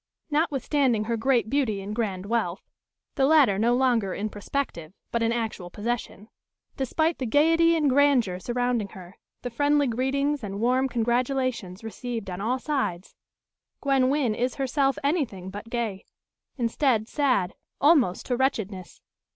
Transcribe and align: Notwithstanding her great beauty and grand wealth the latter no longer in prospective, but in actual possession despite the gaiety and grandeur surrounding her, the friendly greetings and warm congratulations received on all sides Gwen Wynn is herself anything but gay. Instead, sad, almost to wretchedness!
Notwithstanding 0.31 1.03
her 1.03 1.15
great 1.15 1.47
beauty 1.47 1.79
and 1.79 1.93
grand 1.95 2.25
wealth 2.25 2.63
the 3.13 3.27
latter 3.27 3.59
no 3.59 3.75
longer 3.75 4.15
in 4.15 4.29
prospective, 4.29 4.93
but 5.11 5.21
in 5.21 5.31
actual 5.31 5.69
possession 5.69 6.27
despite 6.75 7.19
the 7.19 7.27
gaiety 7.27 7.75
and 7.75 7.87
grandeur 7.87 8.39
surrounding 8.39 8.87
her, 8.97 9.19
the 9.43 9.51
friendly 9.51 9.85
greetings 9.85 10.43
and 10.43 10.59
warm 10.59 10.89
congratulations 10.89 11.83
received 11.83 12.31
on 12.31 12.41
all 12.41 12.57
sides 12.57 13.13
Gwen 13.79 14.09
Wynn 14.09 14.33
is 14.33 14.55
herself 14.55 14.97
anything 15.03 15.51
but 15.51 15.69
gay. 15.69 16.05
Instead, 16.57 17.07
sad, 17.07 17.53
almost 17.79 18.25
to 18.25 18.35
wretchedness! 18.35 19.03